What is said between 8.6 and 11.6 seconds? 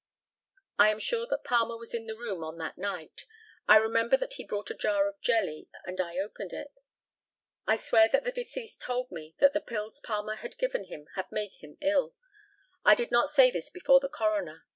told me that the pills Palmer had given him had made